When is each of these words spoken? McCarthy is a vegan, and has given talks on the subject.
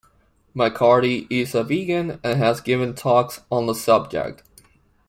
McCarthy 0.55 1.27
is 1.29 1.53
a 1.53 1.63
vegan, 1.63 2.19
and 2.23 2.39
has 2.39 2.59
given 2.59 2.95
talks 2.95 3.41
on 3.51 3.67
the 3.67 3.75
subject. 3.75 4.41